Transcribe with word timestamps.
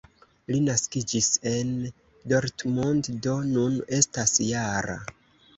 Li 0.53 0.59
naskiĝis 0.67 1.27
en 1.51 1.75
Dortmund, 2.33 3.13
do 3.27 3.37
nun 3.53 3.79
estas 3.99 4.35
-jara. 4.49 4.99